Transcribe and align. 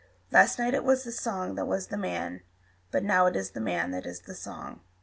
Last 0.31 0.57
night 0.57 0.73
it 0.73 0.83
was 0.83 1.03
the 1.03 1.11
song 1.11 1.53
that 1.53 1.67
was 1.67 1.89
the 1.89 1.95
man, 1.95 2.41
But 2.89 3.03
now 3.03 3.27
it 3.27 3.35
is 3.35 3.51
the 3.51 3.61
man 3.61 3.91
that 3.91 4.07
is 4.07 4.21
the 4.21 4.33
song. 4.33 4.79